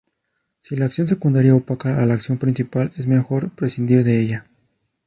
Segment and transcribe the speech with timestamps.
[0.61, 4.47] Si la acción secundaria opaca a la acción principal, es mejor prescindir de ella.